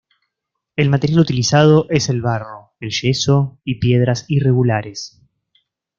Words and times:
El 0.75 0.89
material 0.89 1.19
utilizado 1.19 1.85
es 1.91 2.09
el 2.09 2.23
barro, 2.23 2.71
el 2.79 2.89
yeso 2.89 3.59
y 3.63 3.75
piedras 3.75 4.25
irregulares. 4.29 5.21